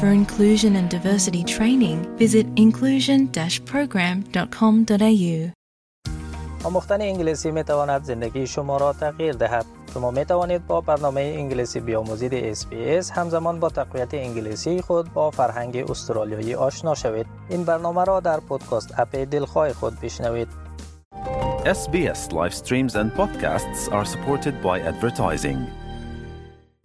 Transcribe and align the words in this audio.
For 0.00 0.10
inclusion 0.20 0.72
and 0.76 0.88
diversity 0.90 1.42
training, 1.44 1.98
visit 2.16 2.46
inclusion-program.com.au. 2.64 5.52
آموختن 6.64 7.00
انگلیسی 7.00 7.50
می 7.50 7.62
تواند 7.62 8.04
زندگی 8.04 8.46
شما 8.46 8.76
را 8.76 8.92
تغییر 8.92 9.32
دهد. 9.32 9.66
شما 9.94 10.10
می 10.10 10.24
توانید 10.24 10.66
با 10.66 10.80
برنامه 10.80 11.20
انگلیسی 11.20 11.80
بیاموزید 11.80 12.54
SBS 12.54 13.10
همزمان 13.10 13.60
با 13.60 13.68
تقویت 13.68 14.14
انگلیسی 14.14 14.82
خود 14.82 15.12
با 15.12 15.30
فرهنگ 15.30 15.76
استرالیایی 15.76 16.54
آشنا 16.54 16.94
شوید. 16.94 17.26
این 17.48 17.64
برنامه 17.64 18.04
را 18.04 18.20
در 18.20 18.40
پودکاست 18.40 18.94
اپ 18.98 19.16
دلخواه 19.16 19.72
خود 19.72 20.00
بشنوید. 20.00 20.48
SBS 21.64 22.32
live 22.32 22.54
streams 22.54 22.96
and 22.96 23.14
podcasts 23.20 23.88
are 23.92 24.04
supported 24.04 24.60
by 24.62 24.80
advertising. 24.80 25.81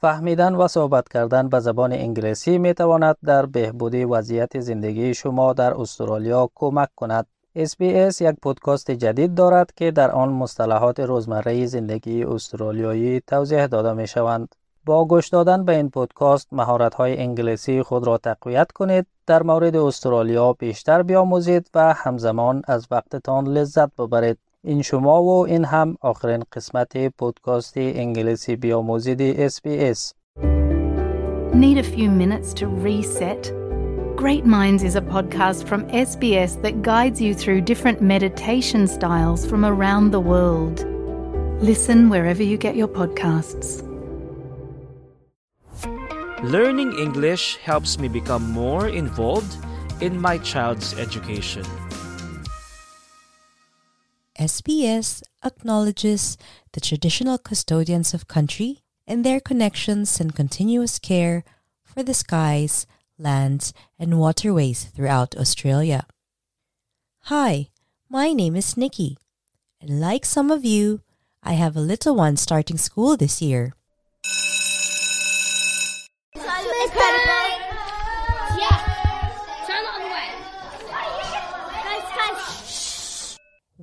فهمیدن 0.01 0.55
و 0.55 0.67
صحبت 0.67 1.09
کردن 1.09 1.49
به 1.49 1.59
زبان 1.59 1.93
انگلیسی 1.93 2.57
می 2.57 2.73
تواند 2.73 3.17
در 3.25 3.45
بهبود 3.45 3.95
وضعیت 3.95 4.59
زندگی 4.59 5.13
شما 5.13 5.53
در 5.53 5.73
استرالیا 5.73 6.49
کمک 6.55 6.89
کند. 6.95 7.25
SBS 7.57 8.21
یک 8.21 8.35
پودکاست 8.41 8.91
جدید 8.91 9.35
دارد 9.35 9.71
که 9.75 9.91
در 9.91 10.11
آن 10.11 10.29
مصطلحات 10.29 10.99
روزمره 10.99 11.65
زندگی 11.65 12.23
استرالیایی 12.23 13.21
توضیح 13.27 13.65
داده 13.65 13.93
می 13.93 14.07
شوند. 14.07 14.55
با 14.85 15.05
گوش 15.05 15.29
دادن 15.29 15.65
به 15.65 15.75
این 15.75 15.89
پودکاست 15.89 16.47
مهارت 16.51 16.93
های 16.93 17.17
انگلیسی 17.17 17.83
خود 17.83 18.07
را 18.07 18.17
تقویت 18.17 18.71
کنید، 18.71 19.07
در 19.27 19.43
مورد 19.43 19.75
استرالیا 19.75 20.53
بیشتر 20.53 21.03
بیاموزید 21.03 21.69
و 21.75 21.93
همزمان 21.93 22.61
از 22.67 22.87
وقتتان 22.91 23.47
لذت 23.47 23.95
ببرید. 23.95 24.37
این 24.64 24.82
شما 24.82 25.22
و 25.22 25.46
این 25.46 25.64
هم 25.64 25.96
آخرین 26.00 26.42
قسمت 26.52 27.08
پودکاست 27.18 27.76
انگلیسی 27.76 28.56
بیاموزید 28.56 29.48
SBS. 29.48 30.12
Need 31.54 31.78
a 31.78 31.82
few 31.82 32.10
minutes 32.10 32.54
to 32.54 32.66
reset? 32.66 33.52
Great 34.16 34.46
Minds 34.46 34.82
is 34.82 34.94
a 34.96 35.00
podcast 35.00 35.66
from 35.66 35.80
SBS 36.08 36.52
that 36.62 36.80
guides 36.82 37.20
you 37.20 37.34
through 37.34 37.60
different 37.60 38.00
meditation 38.00 38.86
styles 38.86 39.44
from 39.44 39.64
around 39.64 40.12
the 40.12 40.20
world. 40.20 40.86
Listen 41.60 42.08
wherever 42.08 42.42
you 42.42 42.56
get 42.56 42.74
your 42.76 42.88
podcasts. 42.88 43.82
Learning 46.42 46.92
English 46.98 47.56
helps 47.58 47.98
me 47.98 48.08
become 48.08 48.50
more 48.50 48.88
involved 48.88 49.56
in 50.00 50.20
my 50.20 50.38
child's 50.38 50.88
education. 50.98 51.64
SBS 54.39 55.23
acknowledges 55.43 56.37
the 56.73 56.79
traditional 56.79 57.39
custodians 57.39 58.13
of 58.13 58.27
country 58.27 58.83
and 59.07 59.23
their 59.25 59.39
connections 59.39 60.19
and 60.19 60.35
continuous 60.35 60.99
care 60.99 61.43
for 61.83 62.03
the 62.03 62.13
skies, 62.13 62.85
lands, 63.17 63.73
and 63.97 64.19
waterways 64.19 64.85
throughout 64.85 65.35
Australia. 65.35 66.05
Hi, 67.23 67.69
my 68.09 68.31
name 68.31 68.55
is 68.55 68.77
Nikki, 68.77 69.17
and 69.81 69.99
like 69.99 70.23
some 70.23 70.51
of 70.51 70.63
you, 70.63 71.01
I 71.41 71.53
have 71.53 71.75
a 71.75 71.81
little 71.81 72.15
one 72.15 72.37
starting 72.37 72.77
school 72.77 73.17
this 73.17 73.41
year. 73.41 73.73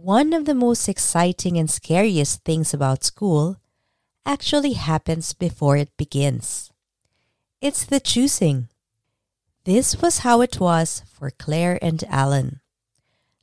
One 0.05 0.35
of 0.35 0.45
the 0.45 0.55
most 0.55 0.87
exciting 0.87 1.57
and 1.57 1.71
scariest 1.71 2.45
things 2.45 2.75
about 2.75 3.05
school 3.05 3.57
actually 4.27 4.75
happens 4.75 5.33
before 5.33 5.79
it 5.79 5.97
begins. 5.97 6.71
It's 7.63 7.87
the 7.87 8.01
choosing. 8.01 8.69
This 9.65 10.03
was 10.03 10.19
how 10.19 10.43
it 10.43 10.61
was 10.61 11.01
for 11.09 11.31
Claire 11.31 11.79
and 11.81 12.05
Alan. 12.11 12.61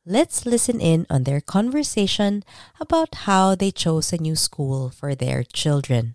Let's 0.05 0.45
listen 0.45 0.79
in 0.79 1.07
on 1.09 1.23
their 1.23 1.41
conversation 1.41 2.43
about 2.79 3.25
how 3.25 3.55
they 3.55 3.71
chose 3.71 4.13
a 4.13 4.21
new 4.21 4.35
school 4.35 4.91
for 4.91 5.15
their 5.15 5.41
children. 5.41 6.13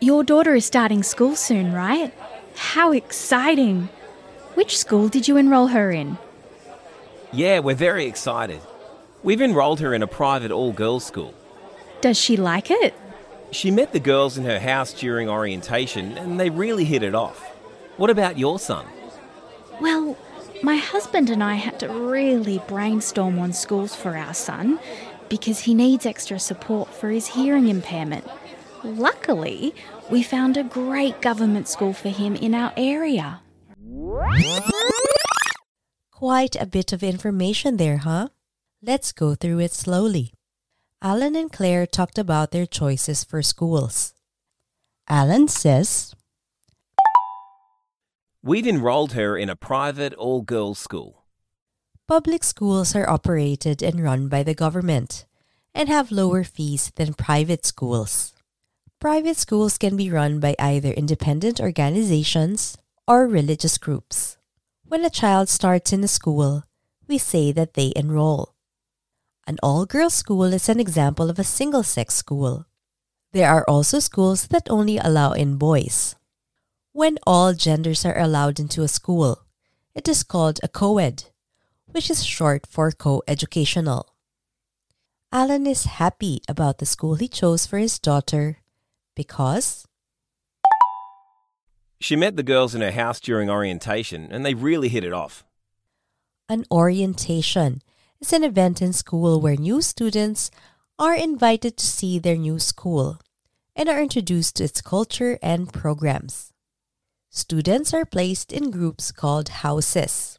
Your 0.00 0.24
daughter 0.24 0.56
is 0.56 0.66
starting 0.66 1.04
school 1.04 1.36
soon, 1.36 1.72
right? 1.72 2.12
How 2.56 2.90
exciting! 2.90 3.90
Which 4.54 4.76
school 4.76 5.06
did 5.06 5.28
you 5.28 5.36
enrol 5.36 5.68
her 5.68 5.92
in? 5.92 6.18
Yeah, 7.34 7.58
we're 7.58 7.74
very 7.74 8.06
excited. 8.06 8.60
We've 9.24 9.42
enrolled 9.42 9.80
her 9.80 9.92
in 9.92 10.04
a 10.04 10.06
private 10.06 10.52
all 10.52 10.72
girls 10.72 11.04
school. 11.04 11.34
Does 12.00 12.16
she 12.16 12.36
like 12.36 12.70
it? 12.70 12.94
She 13.50 13.72
met 13.72 13.92
the 13.92 13.98
girls 13.98 14.38
in 14.38 14.44
her 14.44 14.60
house 14.60 14.92
during 14.92 15.28
orientation 15.28 16.16
and 16.16 16.38
they 16.38 16.48
really 16.48 16.84
hit 16.84 17.02
it 17.02 17.12
off. 17.12 17.40
What 17.96 18.08
about 18.08 18.38
your 18.38 18.60
son? 18.60 18.86
Well, 19.80 20.16
my 20.62 20.76
husband 20.76 21.28
and 21.28 21.42
I 21.42 21.54
had 21.54 21.80
to 21.80 21.88
really 21.88 22.62
brainstorm 22.68 23.40
on 23.40 23.52
schools 23.52 23.96
for 23.96 24.16
our 24.16 24.34
son 24.34 24.78
because 25.28 25.58
he 25.58 25.74
needs 25.74 26.06
extra 26.06 26.38
support 26.38 26.88
for 26.94 27.10
his 27.10 27.26
hearing 27.26 27.66
impairment. 27.66 28.24
Luckily, 28.84 29.74
we 30.08 30.22
found 30.22 30.56
a 30.56 30.62
great 30.62 31.20
government 31.20 31.66
school 31.66 31.94
for 31.94 32.10
him 32.10 32.36
in 32.36 32.54
our 32.54 32.72
area. 32.76 33.40
Quite 36.24 36.56
a 36.56 36.64
bit 36.64 36.90
of 36.94 37.02
information 37.02 37.76
there, 37.76 37.98
huh? 37.98 38.28
Let's 38.80 39.12
go 39.12 39.34
through 39.34 39.58
it 39.58 39.72
slowly. 39.72 40.32
Alan 41.02 41.36
and 41.36 41.52
Claire 41.52 41.84
talked 41.84 42.16
about 42.16 42.50
their 42.50 42.64
choices 42.64 43.22
for 43.24 43.42
schools. 43.42 44.14
Alan 45.06 45.48
says, 45.48 46.14
We've 48.42 48.66
enrolled 48.66 49.12
her 49.12 49.36
in 49.36 49.50
a 49.50 49.54
private 49.54 50.14
all 50.14 50.40
girls 50.40 50.78
school. 50.78 51.26
Public 52.08 52.42
schools 52.42 52.96
are 52.96 53.06
operated 53.06 53.82
and 53.82 54.02
run 54.02 54.28
by 54.28 54.42
the 54.42 54.54
government 54.54 55.26
and 55.74 55.90
have 55.90 56.10
lower 56.10 56.42
fees 56.42 56.90
than 56.96 57.12
private 57.12 57.66
schools. 57.66 58.32
Private 58.98 59.36
schools 59.36 59.76
can 59.76 59.94
be 59.94 60.08
run 60.08 60.40
by 60.40 60.56
either 60.58 60.88
independent 60.92 61.60
organizations 61.60 62.78
or 63.06 63.26
religious 63.26 63.76
groups. 63.76 64.38
When 64.86 65.04
a 65.04 65.10
child 65.10 65.48
starts 65.48 65.92
in 65.92 66.04
a 66.04 66.08
school, 66.08 66.64
we 67.08 67.18
say 67.18 67.52
that 67.52 67.74
they 67.74 67.92
enroll. 67.96 68.54
An 69.46 69.58
all 69.62 69.86
girls 69.86 70.14
school 70.14 70.52
is 70.52 70.68
an 70.68 70.78
example 70.78 71.30
of 71.30 71.38
a 71.38 71.44
single 71.44 71.82
sex 71.82 72.14
school. 72.14 72.66
There 73.32 73.50
are 73.50 73.64
also 73.66 73.98
schools 73.98 74.46
that 74.48 74.70
only 74.70 74.98
allow 74.98 75.32
in 75.32 75.56
boys. 75.56 76.16
When 76.92 77.18
all 77.26 77.54
genders 77.54 78.04
are 78.04 78.18
allowed 78.18 78.60
into 78.60 78.82
a 78.82 78.88
school, 78.88 79.42
it 79.94 80.06
is 80.06 80.22
called 80.22 80.60
a 80.62 80.68
co 80.68 80.98
ed, 80.98 81.24
which 81.86 82.10
is 82.10 82.24
short 82.24 82.66
for 82.66 82.92
co 82.92 83.22
educational. 83.26 84.14
Alan 85.32 85.66
is 85.66 85.98
happy 85.98 86.40
about 86.46 86.78
the 86.78 86.86
school 86.86 87.16
he 87.16 87.26
chose 87.26 87.66
for 87.66 87.78
his 87.78 87.98
daughter 87.98 88.58
because 89.16 89.88
She 92.04 92.16
met 92.16 92.36
the 92.36 92.42
girls 92.42 92.74
in 92.74 92.82
her 92.82 92.90
house 92.90 93.18
during 93.18 93.48
orientation 93.48 94.28
and 94.30 94.44
they 94.44 94.52
really 94.52 94.90
hit 94.90 95.04
it 95.04 95.14
off. 95.14 95.42
an 96.50 96.66
orientation 96.70 97.80
is 98.20 98.30
an 98.30 98.44
event 98.44 98.82
in 98.82 98.92
school 98.92 99.40
where 99.40 99.56
new 99.56 99.80
students 99.80 100.50
are 100.98 101.14
invited 101.14 101.78
to 101.78 101.86
see 101.86 102.18
their 102.18 102.36
new 102.36 102.58
school 102.58 103.22
and 103.74 103.88
are 103.88 104.02
introduced 104.02 104.56
to 104.56 104.64
its 104.64 104.82
culture 104.82 105.38
and 105.40 105.72
programs. 105.72 106.52
Students 107.30 107.94
are 107.94 108.04
placed 108.04 108.52
in 108.52 108.70
groups 108.70 109.10
called 109.10 109.64
houses. 109.64 110.38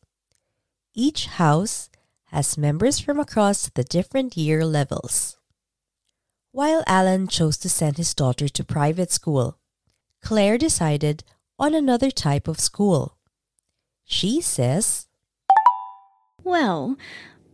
Each 0.93 1.25
house 1.25 1.89
has 2.25 2.59
members 2.59 2.99
from 2.99 3.19
across 3.19 3.69
the 3.69 3.83
different 3.83 4.37
year 4.37 4.63
levels. 4.63 5.37
While 6.51 6.83
Alan 6.85 7.27
chose 7.27 7.57
to 7.57 7.69
send 7.69 7.97
his 7.97 8.13
daughter 8.13 8.47
to 8.49 8.63
private 8.63 9.11
school, 9.11 9.57
Claire 10.21 10.59
decided 10.59 11.23
on 11.57 11.73
another 11.73 12.11
type 12.11 12.47
of 12.47 12.59
school. 12.59 13.17
She 14.03 14.41
says, 14.41 15.07
Well, 16.43 16.97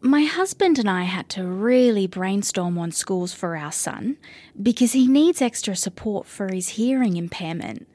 my 0.01 0.24
husband 0.24 0.80
and 0.80 0.89
I 0.89 1.03
had 1.03 1.30
to 1.30 1.45
really 1.45 2.07
brainstorm 2.07 2.77
on 2.77 2.92
schools 2.92 3.33
for 3.33 3.56
our 3.56 3.71
son 3.71 4.18
because 4.62 4.94
he 4.94 5.07
needs 5.07 5.42
extra 5.42 5.75
support 5.75 6.25
for 6.25 6.51
his 6.51 6.69
hearing 6.69 7.18
impairment. 7.18 7.88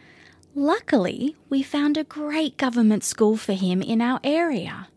Luckily, 0.54 1.36
we 1.50 1.62
found 1.62 1.96
a 1.96 2.04
great 2.04 2.56
government 2.56 3.04
school 3.04 3.36
for 3.36 3.52
him 3.52 3.82
in 3.82 4.00
our 4.00 4.20
area. 4.24 4.88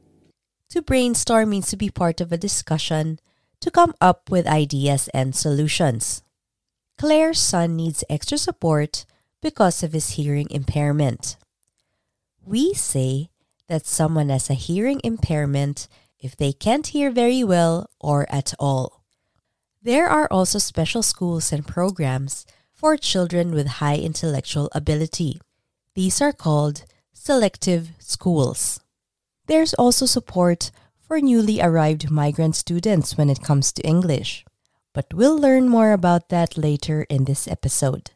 To 0.69 0.81
brainstorm 0.81 1.49
means 1.49 1.67
to 1.69 1.77
be 1.77 1.89
part 1.89 2.21
of 2.21 2.31
a 2.31 2.37
discussion 2.37 3.19
to 3.59 3.71
come 3.71 3.93
up 3.99 4.29
with 4.29 4.47
ideas 4.47 5.09
and 5.13 5.35
solutions. 5.35 6.23
Claire's 6.97 7.39
son 7.39 7.75
needs 7.75 8.03
extra 8.09 8.37
support 8.37 9.05
because 9.41 9.83
of 9.83 9.93
his 9.93 10.11
hearing 10.11 10.47
impairment. 10.49 11.37
We 12.45 12.73
say 12.73 13.29
that 13.67 13.85
someone 13.85 14.29
has 14.29 14.49
a 14.49 14.55
hearing 14.55 14.99
impairment 15.03 15.87
if 16.19 16.35
they 16.35 16.51
can't 16.51 16.87
hear 16.87 17.11
very 17.11 17.43
well 17.43 17.89
or 17.99 18.25
at 18.29 18.53
all. 18.59 19.03
There 19.81 20.09
are 20.09 20.27
also 20.29 20.59
special 20.59 21.03
schools 21.03 21.53
and 21.53 21.65
programs 21.65 22.45
for 22.73 22.97
children 22.97 23.51
with 23.51 23.79
high 23.79 23.97
intellectual 23.97 24.69
ability. 24.73 25.39
These 25.95 26.21
are 26.21 26.33
called 26.33 26.83
selective 27.13 27.91
schools. 27.99 28.79
There's 29.47 29.73
also 29.73 30.05
support 30.05 30.71
for 30.99 31.19
newly 31.19 31.61
arrived 31.61 32.11
migrant 32.11 32.55
students 32.55 33.17
when 33.17 33.29
it 33.29 33.41
comes 33.41 33.71
to 33.73 33.87
English, 33.87 34.45
but 34.93 35.13
we'll 35.13 35.37
learn 35.37 35.69
more 35.69 35.91
about 35.91 36.29
that 36.29 36.57
later 36.57 37.03
in 37.09 37.23
this 37.25 37.47
episode. 37.47 38.11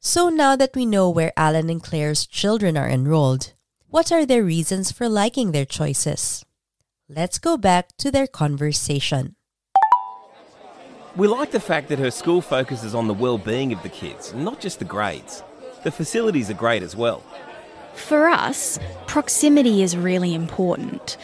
So 0.00 0.28
now 0.28 0.56
that 0.56 0.74
we 0.74 0.86
know 0.86 1.10
where 1.10 1.32
Alan 1.36 1.68
and 1.68 1.82
Claire's 1.82 2.26
children 2.26 2.76
are 2.76 2.88
enrolled, 2.88 3.54
what 3.88 4.12
are 4.12 4.26
their 4.26 4.44
reasons 4.44 4.92
for 4.92 5.08
liking 5.08 5.52
their 5.52 5.64
choices? 5.64 6.44
Let's 7.08 7.38
go 7.38 7.56
back 7.56 7.96
to 7.98 8.10
their 8.10 8.26
conversation. 8.26 9.36
We 11.16 11.28
like 11.28 11.50
the 11.50 11.60
fact 11.60 11.88
that 11.88 11.98
her 11.98 12.10
school 12.10 12.42
focuses 12.42 12.94
on 12.94 13.06
the 13.06 13.14
well-being 13.14 13.72
of 13.72 13.82
the 13.82 13.88
kids, 13.88 14.34
not 14.34 14.60
just 14.60 14.78
the 14.78 14.84
grades. 14.84 15.42
The 15.82 15.90
facilities 15.90 16.50
are 16.50 16.54
great 16.54 16.82
as 16.82 16.94
well. 16.94 17.22
For 17.94 18.28
us, 18.28 18.78
proximity 19.06 19.82
is 19.82 19.96
really 19.96 20.34
important. 20.34 21.16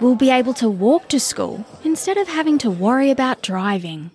We'll 0.00 0.16
be 0.16 0.30
able 0.30 0.54
to 0.54 0.68
walk 0.68 1.08
to 1.08 1.20
school 1.20 1.64
instead 1.84 2.16
of 2.16 2.28
having 2.28 2.58
to 2.58 2.70
worry 2.70 3.10
about 3.10 3.42
driving. 3.42 4.10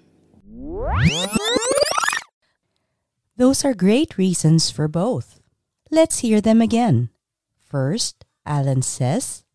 Those 3.41 3.65
are 3.65 3.73
great 3.73 4.19
reasons 4.19 4.69
for 4.69 4.87
both. 4.87 5.39
Let's 5.89 6.19
hear 6.19 6.41
them 6.41 6.61
again. 6.61 7.09
First, 7.63 8.23
Alan 8.45 8.83
says, 8.83 9.45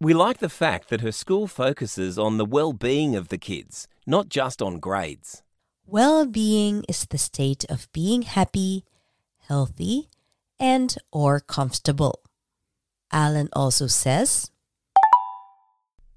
We 0.00 0.14
like 0.14 0.38
the 0.38 0.48
fact 0.48 0.88
that 0.90 1.00
her 1.00 1.10
school 1.10 1.48
focuses 1.48 2.16
on 2.16 2.36
the 2.36 2.44
well-being 2.44 3.16
of 3.16 3.26
the 3.26 3.38
kids, 3.38 3.88
not 4.06 4.28
just 4.28 4.62
on 4.62 4.78
grades. 4.78 5.42
Well-being 5.84 6.84
is 6.88 7.06
the 7.06 7.18
state 7.18 7.64
of 7.68 7.90
being 7.90 8.22
happy, 8.22 8.84
healthy, 9.48 10.10
and 10.60 10.96
or 11.10 11.40
comfortable. 11.40 12.20
Alan 13.10 13.48
also 13.52 13.88
says, 13.88 14.52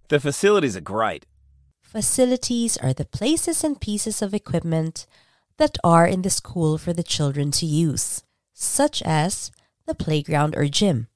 The 0.09 0.19
facilities 0.19 0.77
are 0.77 0.81
great. 0.81 1.25
Facilities 1.81 2.77
are 2.77 2.93
the 2.93 3.05
places 3.05 3.63
and 3.63 3.81
pieces 3.81 4.21
of 4.21 4.35
equipment 4.35 5.07
that 5.63 5.77
are 5.81 6.05
in 6.05 6.23
the 6.23 6.29
school 6.29 6.77
for 6.77 6.91
the 6.91 7.09
children 7.15 7.49
to 7.49 7.65
use, 7.65 8.21
such 8.53 9.01
as 9.03 9.49
the 9.85 9.95
playground 9.95 10.53
or 10.57 10.67
gym. 10.67 11.07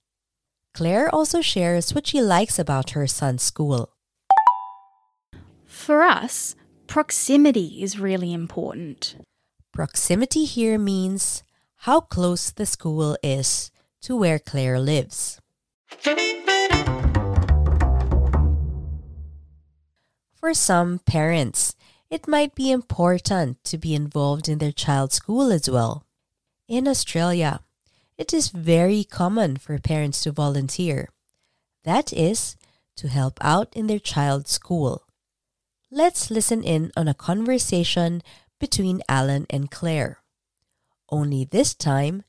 Claire 0.74 1.14
also 1.14 1.42
shares 1.42 1.94
what 1.94 2.08
she 2.08 2.22
likes 2.22 2.58
about 2.58 2.92
her 2.92 3.06
son's 3.08 3.44
school. 3.44 3.90
For 5.66 6.02
us, 6.02 6.56
proximity 6.88 7.84
is 7.84 8.00
really 8.00 8.32
important. 8.32 9.18
Proximity 9.74 10.46
here 10.46 10.78
means 10.80 11.44
how 11.84 12.00
close 12.00 12.50
the 12.50 12.66
school 12.66 13.18
is 13.22 13.70
to 14.04 14.16
where 14.16 14.40
Claire 14.40 14.80
lives. 14.80 15.42
For 20.40 20.54
some 20.54 21.00
parents, 21.00 21.76
it 22.10 22.28
might 22.28 22.56
be 22.56 22.72
important 22.72 23.64
to 23.66 23.78
be 23.78 23.94
involved 23.94 24.48
in 24.48 24.60
their 24.60 24.72
child's 24.72 25.16
school 25.16 25.52
as 25.52 25.70
well. 25.70 26.06
In 26.68 26.88
Australia, 26.88 27.62
it 28.18 28.34
is 28.34 28.50
very 28.50 29.04
common 29.04 29.58
for 29.58 29.78
parents 29.78 30.22
to 30.24 30.32
volunteer. 30.32 31.10
That 31.84 32.12
is, 32.14 32.56
to 32.98 33.08
help 33.08 33.38
out 33.42 33.70
in 33.76 33.88
their 33.88 34.00
child's 34.00 34.52
school. 34.52 35.04
Let's 35.92 36.32
listen 36.32 36.64
in 36.64 36.92
on 36.98 37.08
a 37.08 37.14
conversation 37.14 38.22
between 38.60 39.04
Alan 39.08 39.46
and 39.50 39.70
Claire. 39.70 40.20
Only 41.10 41.46
this 41.46 41.74
time, 41.74 42.24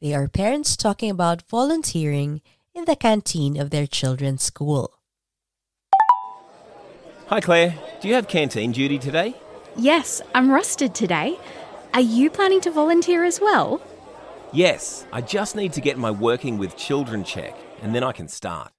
they 0.00 0.14
are 0.14 0.28
parents 0.28 0.76
talking 0.76 1.10
about 1.10 1.48
volunteering 1.48 2.40
in 2.74 2.84
the 2.86 2.96
canteen 2.96 3.60
of 3.60 3.70
their 3.70 3.86
children's 3.86 4.42
school. 4.42 4.98
Hi 7.32 7.40
Claire, 7.40 7.74
do 8.02 8.08
you 8.08 8.12
have 8.12 8.28
canteen 8.28 8.72
duty 8.72 8.98
today? 8.98 9.34
Yes, 9.74 10.20
I'm 10.34 10.50
rusted 10.50 10.94
today. 10.94 11.38
Are 11.94 12.02
you 12.02 12.28
planning 12.28 12.60
to 12.60 12.70
volunteer 12.70 13.24
as 13.24 13.40
well? 13.40 13.80
Yes, 14.52 15.06
I 15.14 15.22
just 15.22 15.56
need 15.56 15.72
to 15.72 15.80
get 15.80 15.96
my 15.96 16.10
working 16.10 16.58
with 16.58 16.76
children 16.76 17.24
check 17.24 17.56
and 17.80 17.94
then 17.94 18.04
I 18.04 18.12
can 18.12 18.28
start. 18.28 18.70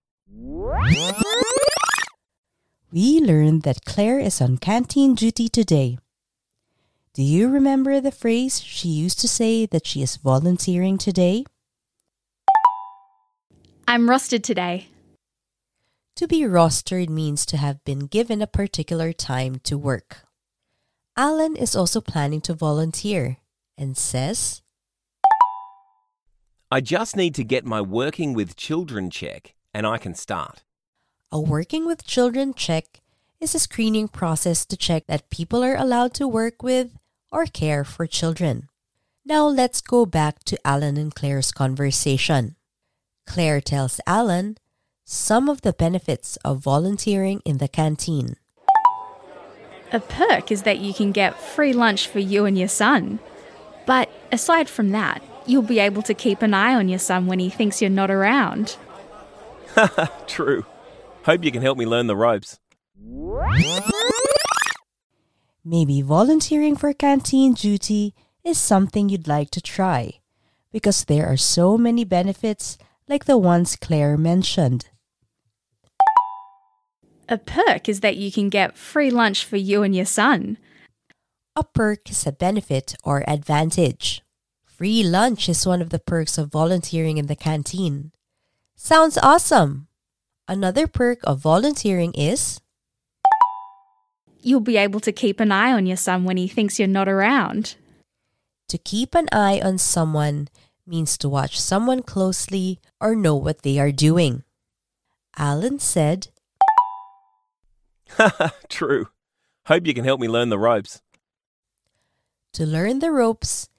We 2.92 3.22
learned 3.22 3.64
that 3.64 3.86
Claire 3.86 4.20
is 4.20 4.40
on 4.40 4.60
canteen 4.60 5.16
duty 5.16 5.50
today. 5.50 5.98
Do 7.16 7.24
you 7.24 7.50
remember 7.50 8.00
the 8.00 8.12
phrase 8.12 8.62
she 8.62 8.90
used 8.90 9.20
to 9.22 9.28
say 9.28 9.66
that 9.66 9.88
she 9.88 10.04
is 10.04 10.18
volunteering 10.18 11.00
today? 11.00 11.44
I'm 13.88 14.08
rusted 14.08 14.44
today. 14.44 14.90
To 16.18 16.28
be 16.28 16.42
rostered 16.42 17.10
means 17.10 17.44
to 17.48 17.58
have 17.58 17.84
been 17.84 18.06
given 18.06 18.42
a 18.42 18.48
particular 18.48 19.14
time 19.14 19.60
to 19.64 19.78
work. 19.80 20.28
Alan 21.18 21.56
is 21.56 21.76
also 21.76 22.02
planning 22.02 22.40
to 22.42 22.54
volunteer 22.54 23.38
and 23.78 23.98
says, 23.98 24.62
I 26.72 26.82
just 26.82 27.16
need 27.16 27.34
to 27.36 27.44
get 27.44 27.66
my 27.66 27.82
working 27.82 28.34
with 28.34 28.56
children 28.56 29.10
check 29.10 29.56
and 29.74 29.88
I 29.88 29.98
can 29.98 30.14
start. 30.14 30.64
A 31.32 31.40
working 31.40 31.88
with 31.88 32.06
children 32.06 32.54
check 32.54 33.02
is 33.40 33.56
a 33.56 33.60
screening 33.60 34.08
process 34.08 34.68
to 34.68 34.78
check 34.78 35.08
that 35.08 35.32
people 35.32 35.64
are 35.64 35.76
allowed 35.76 36.14
to 36.16 36.28
work 36.28 36.62
with 36.62 36.92
or 37.32 37.48
care 37.48 37.84
for 37.84 38.06
children. 38.06 38.70
Now 39.26 39.48
let's 39.48 39.82
go 39.82 40.06
back 40.06 40.44
to 40.46 40.60
Alan 40.64 40.98
and 40.98 41.14
Claire's 41.14 41.52
conversation. 41.52 42.56
Claire 43.26 43.62
tells 43.62 44.00
Alan 44.06 44.58
some 45.06 45.50
of 45.50 45.62
the 45.62 45.74
benefits 45.74 46.38
of 46.46 46.60
volunteering 46.60 47.42
in 47.46 47.58
the 47.58 47.68
canteen. 47.68 48.38
A 49.92 50.00
perk 50.00 50.52
is 50.52 50.64
that 50.64 50.80
you 50.80 50.94
can 50.94 51.12
get 51.12 51.40
free 51.40 51.74
lunch 51.74 52.08
for 52.08 52.20
you 52.20 52.46
and 52.46 52.58
your 52.58 52.68
son. 52.68 53.20
But 53.86 54.10
aside 54.32 54.70
from 54.70 54.92
that, 54.92 55.22
you'll 55.46 55.62
be 55.62 55.80
able 55.80 56.02
to 56.04 56.14
keep 56.14 56.42
an 56.42 56.54
eye 56.54 56.74
on 56.74 56.90
your 56.90 57.00
son 57.00 57.28
when 57.28 57.40
he 57.40 57.50
thinks 57.50 57.82
you're 57.82 57.92
not 57.92 58.10
around. 58.10 58.78
True. 60.28 60.66
Hope 61.24 61.44
you 61.44 61.52
can 61.52 61.62
help 61.62 61.78
me 61.78 61.86
learn 61.86 62.08
the 62.08 62.16
ropes. 62.16 62.60
Maybe 65.64 66.02
volunteering 66.02 66.76
for 66.76 66.94
canteen 66.94 67.54
duty 67.54 68.14
is 68.44 68.58
something 68.58 69.10
you'd 69.10 69.28
like 69.28 69.50
to 69.52 69.62
try 69.62 70.20
because 70.72 71.06
there 71.06 71.28
are 71.28 71.38
so 71.38 71.78
many 71.78 72.04
benefits 72.04 72.78
like 73.08 73.26
the 73.26 73.38
ones 73.38 73.76
Claire 73.76 74.18
mentioned. 74.18 74.90
A 77.30 77.38
perk 77.38 77.88
is 77.88 78.02
that 78.02 78.18
you 78.18 78.32
can 78.32 78.50
get 78.50 78.78
free 78.78 79.10
lunch 79.10 79.46
for 79.46 79.58
you 79.58 79.82
and 79.84 79.96
your 79.96 80.06
son. 80.06 80.58
A 81.56 81.64
perk 81.64 82.10
is 82.10 82.28
a 82.28 82.32
benefit 82.32 82.96
or 83.04 83.24
advantage. 83.30 84.22
Free 84.66 85.04
lunch 85.04 85.48
is 85.48 85.66
one 85.66 85.82
of 85.82 85.90
the 85.90 86.00
perks 86.00 86.38
of 86.38 86.52
volunteering 86.52 87.18
in 87.18 87.28
the 87.28 87.36
canteen. 87.36 88.12
Sounds 88.76 89.18
awesome! 89.20 89.88
Another 90.48 90.88
perk 90.88 91.20
of 91.24 91.40
volunteering 91.40 92.14
is 92.14 92.60
You'll 94.42 94.60
be 94.60 94.76
able 94.76 95.00
to 95.00 95.14
keep 95.14 95.40
an 95.40 95.54
eye 95.54 95.72
on 95.72 95.86
your 95.86 95.96
son 95.96 96.26
when 96.26 96.36
he 96.36 96.50
thinks 96.50 96.78
you're 96.78 96.88
not 96.88 97.08
around. 97.08 97.76
to 98.68 98.78
keep 98.78 99.14
an 99.16 99.30
eye 99.32 99.62
on 99.64 99.78
someone 99.78 100.50
means 100.86 101.18
to 101.20 101.30
watch 101.30 101.62
someone 101.62 102.02
closely 102.02 102.80
or 103.00 103.16
know 103.16 103.36
what 103.36 103.62
they 103.62 103.78
are 103.80 103.92
doing. 103.92 104.44
Alan 105.38 105.80
said, 105.80 106.28
True. 108.70 109.08
Hope 109.68 109.88
you 109.88 109.94
can 109.94 110.04
help 110.04 110.20
me 110.20 110.28
learn 110.28 110.50
the 110.50 110.60
ropes. 110.60 111.02
To 112.54 112.66
learn 112.66 113.00
the 113.00 113.12
ropes 113.12 113.70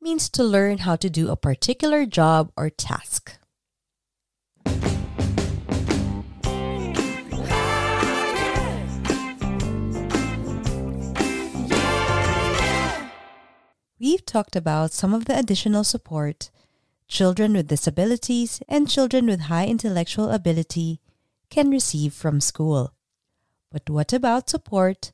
means 0.00 0.28
to 0.30 0.42
learn 0.42 0.78
how 0.78 0.96
to 0.96 1.08
do 1.08 1.30
a 1.30 1.36
particular 1.36 2.04
job 2.06 2.50
or 2.56 2.70
task. 2.70 3.38
we've 14.04 14.26
talked 14.26 14.54
about 14.54 14.92
some 14.92 15.14
of 15.14 15.24
the 15.24 15.38
additional 15.38 15.82
support 15.82 16.50
children 17.08 17.54
with 17.54 17.68
disabilities 17.68 18.60
and 18.68 18.88
children 18.88 19.26
with 19.26 19.48
high 19.52 19.66
intellectual 19.66 20.30
ability 20.30 21.00
can 21.48 21.70
receive 21.70 22.12
from 22.12 22.38
school. 22.40 22.92
But 23.74 23.90
what 23.90 24.12
about 24.12 24.48
support 24.48 25.10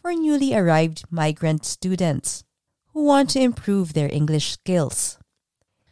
for 0.00 0.14
newly 0.14 0.54
arrived 0.54 1.02
migrant 1.10 1.64
students 1.64 2.44
who 2.92 3.02
want 3.02 3.30
to 3.30 3.40
improve 3.40 3.92
their 3.92 4.08
English 4.08 4.52
skills? 4.52 5.18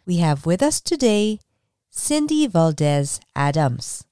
We 0.06 0.18
have 0.18 0.46
with 0.46 0.62
us 0.62 0.80
today 0.80 1.40
Cindy 1.90 2.46
Valdez 2.46 3.18
Adams, 3.34 4.04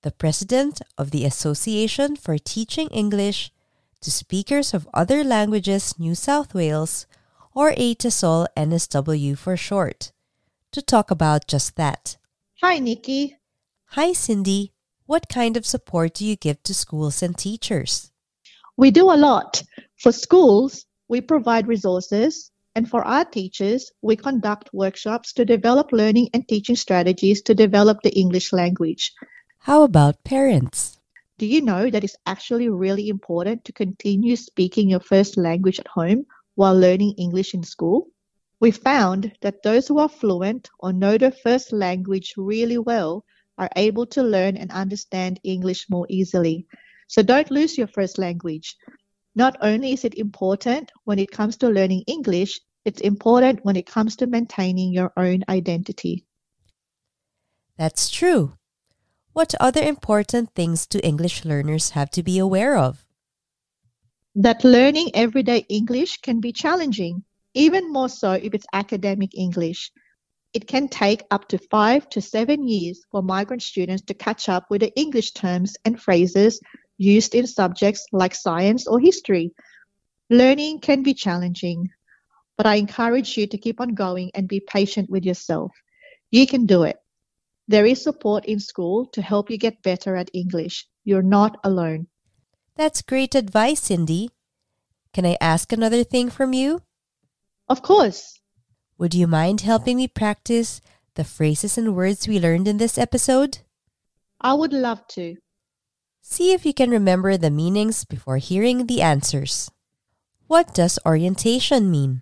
the 0.00 0.10
president 0.10 0.80
of 0.96 1.10
the 1.10 1.26
Association 1.26 2.16
for 2.16 2.38
Teaching 2.38 2.88
English 2.88 3.52
to 4.00 4.10
Speakers 4.10 4.72
of 4.72 4.88
Other 4.94 5.22
Languages 5.22 5.98
New 5.98 6.14
South 6.14 6.54
Wales, 6.54 7.06
or 7.54 7.72
ATESOL 7.72 8.46
NSW 8.56 9.36
for 9.36 9.58
short, 9.58 10.12
to 10.72 10.80
talk 10.80 11.10
about 11.10 11.46
just 11.46 11.76
that. 11.76 12.16
Hi, 12.62 12.78
Nikki. 12.78 13.36
Hi, 13.88 14.14
Cindy. 14.14 14.72
What 15.10 15.28
kind 15.28 15.56
of 15.56 15.66
support 15.66 16.14
do 16.14 16.24
you 16.24 16.36
give 16.36 16.62
to 16.62 16.72
schools 16.72 17.20
and 17.20 17.36
teachers? 17.36 18.12
We 18.76 18.92
do 18.92 19.10
a 19.10 19.18
lot. 19.18 19.60
For 19.98 20.12
schools, 20.12 20.86
we 21.08 21.20
provide 21.20 21.66
resources, 21.66 22.52
and 22.76 22.88
for 22.88 23.02
our 23.02 23.24
teachers, 23.24 23.90
we 24.02 24.14
conduct 24.14 24.72
workshops 24.72 25.32
to 25.32 25.44
develop 25.44 25.90
learning 25.90 26.28
and 26.32 26.46
teaching 26.46 26.76
strategies 26.76 27.42
to 27.42 27.56
develop 27.56 28.02
the 28.02 28.16
English 28.16 28.52
language. 28.52 29.12
How 29.58 29.82
about 29.82 30.22
parents? 30.22 31.00
Do 31.38 31.46
you 31.46 31.60
know 31.60 31.90
that 31.90 32.04
it's 32.04 32.16
actually 32.24 32.68
really 32.68 33.08
important 33.08 33.64
to 33.64 33.72
continue 33.72 34.36
speaking 34.36 34.88
your 34.88 35.00
first 35.00 35.36
language 35.36 35.80
at 35.80 35.88
home 35.88 36.24
while 36.54 36.78
learning 36.78 37.14
English 37.18 37.52
in 37.52 37.64
school? 37.64 38.06
We 38.60 38.70
found 38.70 39.32
that 39.40 39.64
those 39.64 39.88
who 39.88 39.98
are 39.98 40.08
fluent 40.08 40.70
or 40.78 40.92
know 40.92 41.18
their 41.18 41.32
first 41.32 41.72
language 41.72 42.34
really 42.36 42.78
well 42.78 43.24
are 43.60 43.70
able 43.76 44.06
to 44.06 44.22
learn 44.22 44.56
and 44.56 44.72
understand 44.72 45.38
English 45.44 45.88
more 45.90 46.06
easily. 46.08 46.66
So 47.08 47.22
don't 47.22 47.50
lose 47.50 47.76
your 47.76 47.88
first 47.88 48.18
language. 48.18 48.76
Not 49.36 49.56
only 49.60 49.92
is 49.92 50.04
it 50.04 50.14
important 50.14 50.90
when 51.04 51.18
it 51.18 51.30
comes 51.30 51.58
to 51.58 51.68
learning 51.68 52.04
English, 52.06 52.58
it's 52.84 53.02
important 53.02 53.60
when 53.62 53.76
it 53.76 53.86
comes 53.86 54.16
to 54.16 54.26
maintaining 54.26 54.92
your 54.92 55.12
own 55.16 55.44
identity. 55.48 56.24
That's 57.76 58.08
true. 58.08 58.54
What 59.32 59.54
other 59.60 59.82
important 59.82 60.54
things 60.54 60.86
do 60.86 60.98
English 61.04 61.44
learners 61.44 61.90
have 61.90 62.10
to 62.12 62.22
be 62.22 62.38
aware 62.38 62.76
of? 62.76 63.04
That 64.34 64.64
learning 64.64 65.10
everyday 65.14 65.66
English 65.68 66.22
can 66.22 66.40
be 66.40 66.52
challenging, 66.52 67.24
even 67.54 67.92
more 67.92 68.08
so 68.08 68.32
if 68.32 68.54
it's 68.54 68.66
academic 68.72 69.36
English. 69.36 69.92
It 70.52 70.66
can 70.66 70.88
take 70.88 71.22
up 71.30 71.48
to 71.48 71.58
five 71.58 72.08
to 72.10 72.20
seven 72.20 72.66
years 72.66 73.04
for 73.10 73.22
migrant 73.22 73.62
students 73.62 74.02
to 74.06 74.14
catch 74.14 74.48
up 74.48 74.66
with 74.68 74.80
the 74.80 74.92
English 74.98 75.32
terms 75.32 75.76
and 75.84 76.00
phrases 76.00 76.60
used 76.98 77.34
in 77.34 77.46
subjects 77.46 78.06
like 78.12 78.34
science 78.34 78.86
or 78.86 78.98
history. 78.98 79.52
Learning 80.28 80.80
can 80.80 81.02
be 81.02 81.14
challenging, 81.14 81.88
but 82.56 82.66
I 82.66 82.74
encourage 82.74 83.36
you 83.36 83.46
to 83.46 83.58
keep 83.58 83.80
on 83.80 83.94
going 83.94 84.32
and 84.34 84.48
be 84.48 84.60
patient 84.60 85.08
with 85.08 85.24
yourself. 85.24 85.70
You 86.30 86.46
can 86.46 86.66
do 86.66 86.82
it. 86.82 86.96
There 87.68 87.86
is 87.86 88.02
support 88.02 88.46
in 88.46 88.58
school 88.58 89.06
to 89.12 89.22
help 89.22 89.50
you 89.50 89.56
get 89.56 89.82
better 89.82 90.16
at 90.16 90.30
English. 90.34 90.88
You're 91.04 91.22
not 91.22 91.58
alone. 91.62 92.08
That's 92.74 93.02
great 93.02 93.36
advice, 93.36 93.82
Cindy. 93.82 94.30
Can 95.12 95.24
I 95.24 95.36
ask 95.40 95.72
another 95.72 96.02
thing 96.02 96.30
from 96.30 96.52
you? 96.52 96.82
Of 97.68 97.82
course. 97.82 98.39
Would 99.00 99.14
you 99.14 99.26
mind 99.26 99.62
helping 99.62 99.96
me 99.96 100.08
practice 100.08 100.82
the 101.14 101.24
phrases 101.24 101.78
and 101.78 101.96
words 101.96 102.28
we 102.28 102.38
learned 102.38 102.68
in 102.68 102.76
this 102.76 102.98
episode? 102.98 103.60
I 104.42 104.52
would 104.52 104.74
love 104.74 105.08
to. 105.16 105.36
See 106.20 106.52
if 106.52 106.66
you 106.66 106.74
can 106.74 106.90
remember 106.90 107.38
the 107.38 107.48
meanings 107.50 108.04
before 108.04 108.36
hearing 108.36 108.84
the 108.84 109.00
answers. 109.00 109.70
What 110.48 110.74
does 110.74 110.98
orientation 111.06 111.90
mean? 111.90 112.20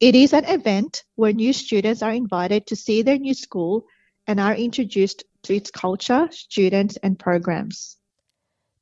It 0.00 0.16
is 0.16 0.32
an 0.32 0.46
event 0.46 1.04
where 1.14 1.32
new 1.32 1.52
students 1.52 2.02
are 2.02 2.10
invited 2.10 2.66
to 2.66 2.74
see 2.74 3.02
their 3.02 3.18
new 3.18 3.34
school 3.34 3.86
and 4.26 4.40
are 4.40 4.56
introduced 4.56 5.22
to 5.44 5.54
its 5.54 5.70
culture, 5.70 6.26
students, 6.32 6.98
and 7.04 7.16
programs. 7.16 7.99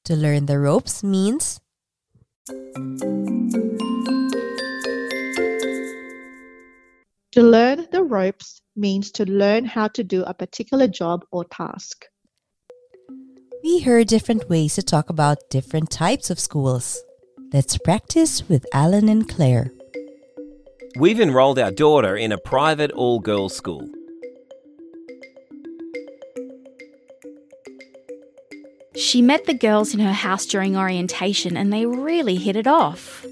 To 0.08 0.16
learn 0.16 0.46
the 0.46 0.58
ropes 0.58 1.04
means 1.04 1.60
To 7.32 7.42
learn 7.42 7.86
the 7.92 8.02
ropes 8.02 8.62
means 8.74 9.12
to 9.12 9.26
learn 9.26 9.66
how 9.66 9.88
to 9.88 10.02
do 10.02 10.22
a 10.24 10.32
particular 10.32 10.88
job 10.88 11.26
or 11.30 11.44
task. 11.44 12.06
we 13.62 13.80
heard 13.80 14.06
different 14.06 14.48
ways 14.48 14.76
to 14.76 14.82
talk 14.82 15.10
about 15.10 15.50
different 15.50 15.90
types 15.90 16.30
of 16.30 16.40
schools. 16.40 16.98
Let's 17.52 17.76
practice 17.76 18.48
with 18.48 18.64
Alan 18.72 19.10
and 19.10 19.28
Claire. 19.28 19.72
We've 20.98 21.20
enrolled 21.20 21.58
our 21.58 21.70
daughter 21.70 22.16
in 22.16 22.32
a 22.32 22.38
private 22.38 22.92
all 22.92 23.20
girls 23.20 23.54
school. 23.54 23.86
She 28.98 29.22
met 29.22 29.44
the 29.44 29.54
girls 29.54 29.94
in 29.94 30.00
her 30.00 30.12
house 30.12 30.44
during 30.44 30.76
orientation 30.76 31.56
and 31.56 31.72
they 31.72 31.86
really 31.86 32.34
hit 32.34 32.56
it 32.56 32.66
off. 32.66 33.24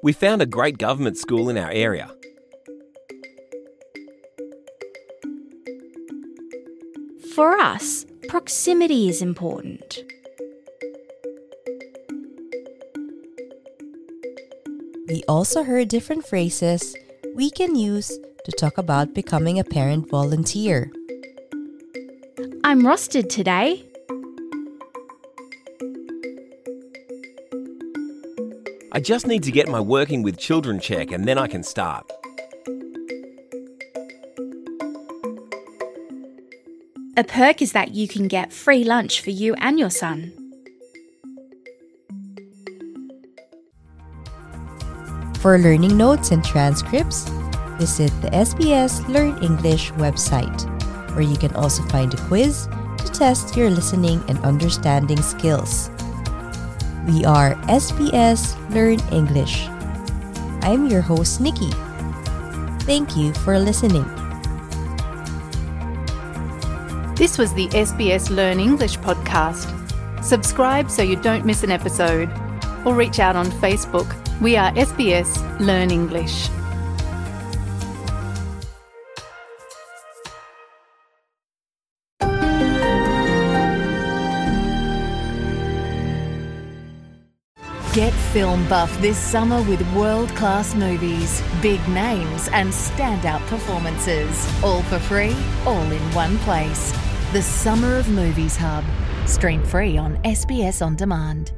We 0.00 0.12
found 0.12 0.40
a 0.40 0.46
great 0.46 0.78
government 0.78 1.18
school 1.18 1.48
in 1.48 1.58
our 1.58 1.72
area. 1.72 2.14
For 7.34 7.58
us, 7.58 8.06
proximity 8.28 9.08
is 9.08 9.20
important. 9.20 10.04
We 15.08 15.24
also 15.26 15.64
heard 15.64 15.88
different 15.88 16.24
phrases 16.24 16.94
we 17.34 17.50
can 17.50 17.74
use 17.74 18.16
to 18.50 18.56
talk 18.56 18.78
about 18.78 19.14
becoming 19.14 19.58
a 19.58 19.64
parent 19.64 20.08
volunteer. 20.10 20.90
I'm 22.64 22.82
rostered 22.82 23.28
today. 23.28 23.84
I 28.92 29.00
just 29.00 29.26
need 29.26 29.44
to 29.44 29.52
get 29.52 29.68
my 29.68 29.80
working 29.80 30.22
with 30.22 30.36
children 30.36 30.80
check 30.80 31.12
and 31.12 31.26
then 31.26 31.38
I 31.38 31.46
can 31.46 31.62
start. 31.62 32.10
A 37.16 37.24
perk 37.24 37.62
is 37.62 37.72
that 37.72 37.94
you 37.94 38.08
can 38.08 38.28
get 38.28 38.52
free 38.52 38.82
lunch 38.82 39.20
for 39.20 39.30
you 39.30 39.54
and 39.54 39.78
your 39.78 39.90
son. 39.90 40.32
For 45.38 45.58
learning 45.58 45.96
notes 45.96 46.32
and 46.32 46.44
transcripts, 46.44 47.30
visit 47.80 48.12
the 48.20 48.28
SBS 48.28 49.00
Learn 49.08 49.42
English 49.42 49.90
website, 49.92 50.68
where 51.16 51.24
you 51.24 51.38
can 51.38 51.56
also 51.56 51.82
find 51.84 52.12
a 52.12 52.20
quiz 52.28 52.68
to 52.98 53.08
test 53.08 53.56
your 53.56 53.70
listening 53.70 54.22
and 54.28 54.38
understanding 54.44 55.22
skills. 55.22 55.88
We 57.08 57.24
are 57.24 57.56
SBS 57.72 58.52
Learn 58.76 59.00
English. 59.10 59.64
I'm 60.60 60.92
your 60.92 61.00
host, 61.00 61.40
Nikki. 61.40 61.72
Thank 62.84 63.16
you 63.16 63.32
for 63.48 63.58
listening. 63.58 64.04
This 67.16 67.40
was 67.40 67.54
the 67.54 67.68
SBS 67.72 68.28
Learn 68.28 68.60
English 68.60 68.98
podcast. 69.00 69.72
Subscribe 70.22 70.90
so 70.90 71.00
you 71.00 71.16
don't 71.16 71.46
miss 71.46 71.64
an 71.64 71.72
episode, 71.72 72.28
or 72.84 72.92
reach 72.94 73.18
out 73.20 73.36
on 73.36 73.48
Facebook. 73.56 74.12
We 74.38 74.56
are 74.60 74.70
SBS 74.76 75.32
Learn 75.60 75.90
English. 75.90 76.50
Get 87.92 88.12
film 88.12 88.68
buff 88.68 88.96
this 89.00 89.18
summer 89.18 89.60
with 89.62 89.82
world 89.94 90.28
class 90.36 90.76
movies, 90.76 91.42
big 91.60 91.80
names, 91.88 92.48
and 92.52 92.70
standout 92.70 93.44
performances. 93.48 94.48
All 94.62 94.82
for 94.82 95.00
free, 95.00 95.34
all 95.66 95.90
in 95.90 96.02
one 96.12 96.38
place. 96.38 96.92
The 97.32 97.42
Summer 97.42 97.96
of 97.96 98.08
Movies 98.08 98.56
Hub. 98.56 98.84
Stream 99.26 99.64
free 99.64 99.98
on 99.98 100.18
SBS 100.22 100.86
On 100.86 100.94
Demand. 100.94 101.50